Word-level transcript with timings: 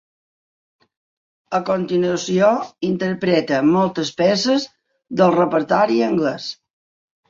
A 1.57 1.59
continuació 1.67 2.49
interpreta 2.91 3.63
moltes 3.71 4.15
peces 4.25 4.69
del 5.23 5.39
repertori 5.41 6.05
anglès. 6.13 6.55